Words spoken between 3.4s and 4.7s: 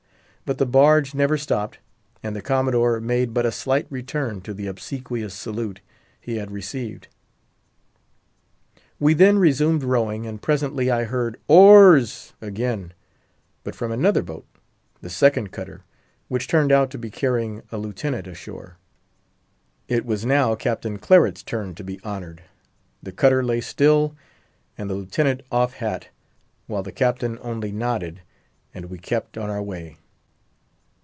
a slight return to the